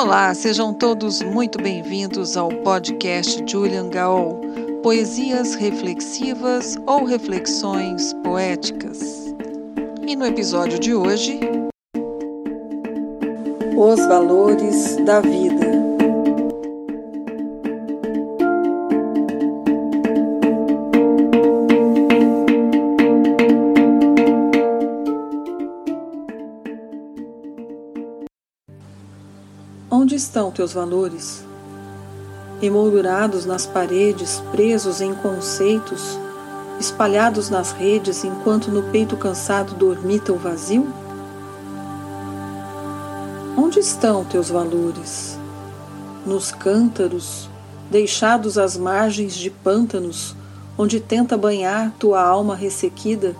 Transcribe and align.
Olá, 0.00 0.32
sejam 0.32 0.72
todos 0.72 1.20
muito 1.22 1.60
bem-vindos 1.60 2.36
ao 2.36 2.50
podcast 2.50 3.42
Julian 3.50 3.88
Gaol, 3.88 4.40
Poesias 4.80 5.56
Reflexivas 5.56 6.76
ou 6.86 7.02
Reflexões 7.04 8.12
Poéticas. 8.22 9.34
E 10.06 10.14
no 10.14 10.24
episódio 10.24 10.78
de 10.78 10.94
hoje, 10.94 11.40
Os 13.76 13.98
Valores 14.06 14.98
da 15.04 15.20
Vida. 15.20 15.57
Onde 30.00 30.14
estão 30.14 30.52
teus 30.52 30.72
valores? 30.72 31.44
Emoldurados 32.62 33.44
nas 33.44 33.66
paredes, 33.66 34.40
presos 34.52 35.00
em 35.00 35.12
conceitos, 35.12 36.16
espalhados 36.78 37.50
nas 37.50 37.72
redes 37.72 38.22
enquanto 38.22 38.70
no 38.70 38.84
peito 38.92 39.16
cansado 39.16 39.74
dormita 39.74 40.32
o 40.32 40.36
vazio? 40.36 40.86
Onde 43.56 43.80
estão 43.80 44.24
teus 44.24 44.48
valores? 44.48 45.36
Nos 46.24 46.52
cântaros, 46.52 47.50
deixados 47.90 48.56
às 48.56 48.76
margens 48.76 49.34
de 49.34 49.50
pântanos, 49.50 50.36
onde 50.78 51.00
tenta 51.00 51.36
banhar 51.36 51.92
tua 51.98 52.22
alma 52.22 52.54
ressequida, 52.54 53.34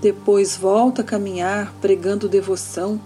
depois 0.00 0.56
volta 0.56 1.02
a 1.02 1.04
caminhar 1.04 1.70
pregando 1.82 2.30
devoção 2.30 2.98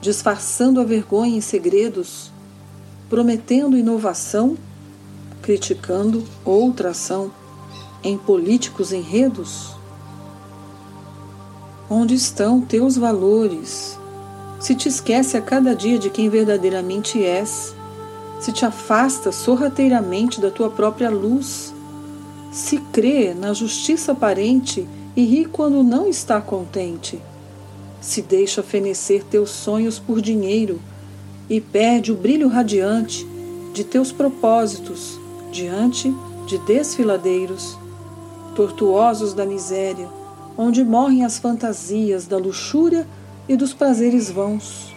disfarçando 0.00 0.80
a 0.80 0.84
vergonha 0.84 1.36
em 1.36 1.40
segredos, 1.40 2.32
prometendo 3.08 3.76
inovação, 3.76 4.56
criticando 5.42 6.24
outra 6.44 6.90
ação 6.90 7.30
em 8.02 8.16
políticos 8.16 8.92
enredos? 8.92 9.74
Onde 11.88 12.14
estão 12.14 12.60
teus 12.60 12.96
valores? 12.96 13.98
Se 14.58 14.74
te 14.74 14.88
esquece 14.88 15.36
a 15.36 15.42
cada 15.42 15.74
dia 15.74 15.98
de 15.98 16.08
quem 16.08 16.28
verdadeiramente 16.28 17.22
és, 17.22 17.74
se 18.40 18.52
te 18.52 18.64
afasta 18.64 19.32
sorrateiramente 19.32 20.40
da 20.40 20.50
tua 20.50 20.70
própria 20.70 21.10
luz, 21.10 21.74
se 22.52 22.78
crê 22.78 23.34
na 23.34 23.52
justiça 23.52 24.12
aparente 24.12 24.88
e 25.16 25.24
ri 25.24 25.44
quando 25.44 25.82
não 25.82 26.06
está 26.06 26.40
contente 26.40 27.20
se 28.00 28.22
deixa 28.22 28.62
fenecer 28.62 29.22
teus 29.24 29.50
sonhos 29.50 29.98
por 29.98 30.20
dinheiro 30.20 30.80
e 31.48 31.60
perde 31.60 32.12
o 32.12 32.16
brilho 32.16 32.48
radiante 32.48 33.26
de 33.74 33.84
teus 33.84 34.10
propósitos 34.10 35.18
diante 35.52 36.14
de 36.46 36.58
desfiladeiros 36.58 37.76
tortuosos 38.54 39.32
da 39.32 39.46
miséria, 39.46 40.08
onde 40.56 40.84
morrem 40.84 41.24
as 41.24 41.38
fantasias 41.38 42.26
da 42.26 42.36
luxúria 42.36 43.06
e 43.48 43.56
dos 43.56 43.72
prazeres 43.72 44.30
vãos, 44.30 44.94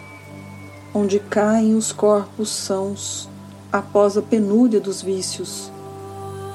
onde 0.92 1.18
caem 1.18 1.74
os 1.74 1.92
corpos 1.92 2.50
sãos 2.50 3.28
após 3.72 4.16
a 4.16 4.22
penúria 4.22 4.80
dos 4.80 5.02
vícios, 5.02 5.70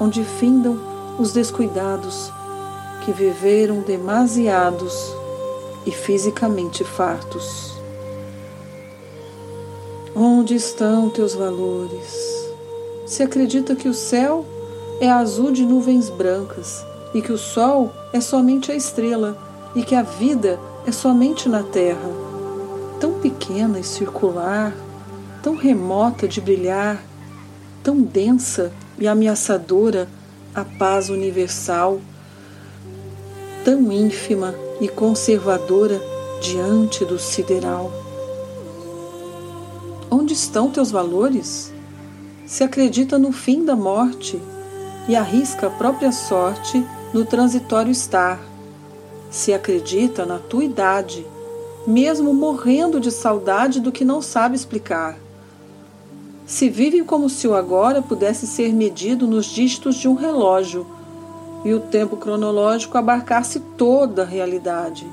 onde 0.00 0.24
findam 0.24 0.78
os 1.18 1.32
descuidados 1.32 2.30
que 3.04 3.12
viveram 3.12 3.82
demasiados 3.82 5.19
e 5.86 5.90
fisicamente 5.90 6.84
fartos. 6.84 7.74
Onde 10.14 10.54
estão 10.54 11.08
teus 11.08 11.34
valores? 11.34 12.50
Se 13.06 13.22
acredita 13.22 13.74
que 13.74 13.88
o 13.88 13.94
céu 13.94 14.44
é 15.00 15.08
azul 15.08 15.50
de 15.50 15.64
nuvens 15.64 16.10
brancas 16.10 16.84
e 17.14 17.22
que 17.22 17.32
o 17.32 17.38
sol 17.38 17.92
é 18.12 18.20
somente 18.20 18.70
a 18.70 18.74
estrela 18.74 19.36
e 19.74 19.82
que 19.82 19.94
a 19.94 20.02
vida 20.02 20.58
é 20.86 20.92
somente 20.92 21.48
na 21.48 21.62
terra, 21.62 22.10
tão 22.98 23.14
pequena 23.14 23.78
e 23.78 23.84
circular, 23.84 24.74
tão 25.42 25.56
remota 25.56 26.28
de 26.28 26.40
brilhar, 26.40 27.02
tão 27.82 28.02
densa 28.02 28.72
e 28.98 29.08
ameaçadora 29.08 30.08
a 30.54 30.64
paz 30.64 31.08
universal, 31.08 32.00
tão 33.64 33.92
ínfima 33.92 34.54
e 34.80 34.88
conservadora 34.88 36.00
diante 36.40 37.04
do 37.04 37.18
sideral. 37.18 37.92
Onde 40.10 40.32
estão 40.32 40.70
teus 40.70 40.90
valores? 40.90 41.72
Se 42.46 42.64
acredita 42.64 43.18
no 43.18 43.30
fim 43.32 43.64
da 43.64 43.76
morte 43.76 44.40
e 45.08 45.14
arrisca 45.14 45.66
a 45.66 45.70
própria 45.70 46.10
sorte 46.10 46.84
no 47.12 47.24
transitório 47.24 47.92
estar. 47.92 48.40
Se 49.30 49.52
acredita 49.52 50.26
na 50.26 50.38
tua 50.38 50.64
idade, 50.64 51.26
mesmo 51.86 52.34
morrendo 52.34 52.98
de 52.98 53.10
saudade 53.10 53.80
do 53.80 53.92
que 53.92 54.04
não 54.04 54.20
sabe 54.20 54.56
explicar. 54.56 55.16
Se 56.46 56.68
vive 56.68 57.04
como 57.04 57.28
se 57.28 57.46
o 57.46 57.54
agora 57.54 58.02
pudesse 58.02 58.46
ser 58.46 58.72
medido 58.72 59.26
nos 59.26 59.46
dígitos 59.46 59.96
de 59.96 60.08
um 60.08 60.14
relógio 60.14 60.84
e 61.64 61.74
o 61.74 61.80
tempo 61.80 62.16
cronológico 62.16 62.96
abarcasse 62.96 63.60
toda 63.76 64.22
a 64.22 64.26
realidade. 64.26 65.06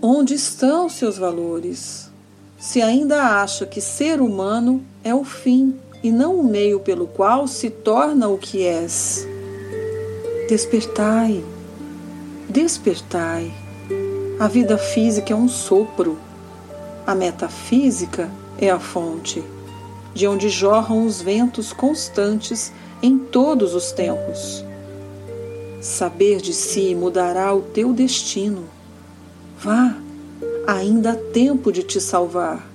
Onde 0.00 0.34
estão 0.34 0.88
seus 0.88 1.16
valores? 1.16 2.10
Se 2.58 2.80
ainda 2.80 3.40
acha 3.42 3.66
que 3.66 3.80
ser 3.80 4.20
humano 4.20 4.82
é 5.02 5.14
o 5.14 5.24
fim 5.24 5.76
e 6.02 6.10
não 6.10 6.36
o 6.40 6.44
meio 6.44 6.80
pelo 6.80 7.06
qual 7.06 7.46
se 7.46 7.70
torna 7.70 8.28
o 8.28 8.38
que 8.38 8.64
és. 8.64 9.26
Despertai, 10.48 11.44
despertai. 12.48 13.52
A 14.38 14.48
vida 14.48 14.76
física 14.76 15.32
é 15.32 15.36
um 15.36 15.48
sopro, 15.48 16.18
a 17.06 17.14
metafísica 17.14 18.30
é 18.58 18.70
a 18.70 18.78
fonte, 18.78 19.42
de 20.12 20.26
onde 20.26 20.48
jorram 20.48 21.06
os 21.06 21.22
ventos 21.22 21.72
constantes 21.72 22.72
em 23.02 23.18
todos 23.18 23.74
os 23.74 23.92
tempos. 23.92 24.64
Saber 25.80 26.40
de 26.40 26.52
si 26.52 26.94
mudará 26.94 27.52
o 27.54 27.60
teu 27.60 27.92
destino. 27.92 28.64
Vá, 29.58 29.96
ainda 30.66 31.12
há 31.12 31.16
tempo 31.16 31.72
de 31.72 31.82
te 31.82 32.00
salvar 32.00 32.72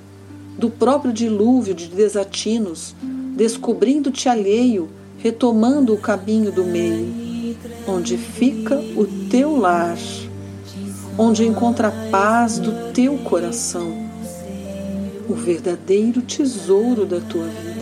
do 0.58 0.70
próprio 0.70 1.14
dilúvio 1.14 1.76
de 1.76 1.88
desatinos, 1.88 2.96
descobrindo-te 3.36 4.28
alheio, 4.28 4.90
retomando 5.20 5.94
o 5.94 5.98
caminho 5.98 6.52
do 6.52 6.64
meio, 6.64 7.56
onde 7.88 8.18
fica 8.18 8.76
o 8.96 9.06
teu 9.30 9.56
lar, 9.56 9.98
onde 11.18 11.46
encontra 11.46 11.90
a 11.90 12.10
paz 12.10 12.58
do 12.58 12.92
teu 12.92 13.18
coração, 13.20 14.08
o 15.30 15.36
verdadeiro 15.36 16.22
tesouro 16.22 17.06
da 17.06 17.20
tua 17.20 17.46
vida. 17.46 17.77